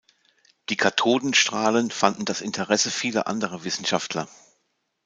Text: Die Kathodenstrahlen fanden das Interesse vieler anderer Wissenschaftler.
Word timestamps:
Die 0.69 0.77
Kathodenstrahlen 0.77 1.91
fanden 1.91 2.25
das 2.25 2.41
Interesse 2.41 2.89
vieler 2.89 3.27
anderer 3.27 3.63
Wissenschaftler. 3.65 4.27